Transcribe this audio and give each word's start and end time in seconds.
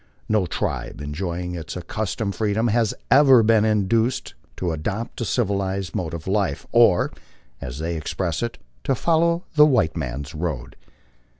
No 0.27 0.47
tribe 0.47 0.99
enjoying 0.99 1.53
its 1.53 1.77
accustomed 1.77 2.33
freedom 2.33 2.69
has 2.69 2.95
ever 3.11 3.43
been 3.43 3.63
induced 3.63 4.33
to 4.57 4.71
adopt 4.71 5.21
a 5.21 5.25
civilized 5.25 5.93
mode 5.93 6.15
of 6.15 6.25
life, 6.25 6.65
or, 6.71 7.11
as 7.61 7.77
they 7.77 7.95
express 7.95 8.41
it, 8.41 8.57
to 8.85 8.95
follow 8.95 9.43
the 9.53 9.65
white 9.67 9.95
man's 9.95 10.33
road. 10.33 10.75